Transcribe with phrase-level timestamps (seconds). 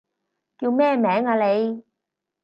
[0.57, 1.83] 叫咩名啊你？